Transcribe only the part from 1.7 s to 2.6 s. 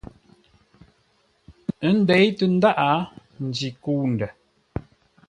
Ə́ ndéi tə